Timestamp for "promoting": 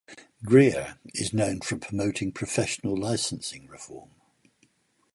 1.77-2.31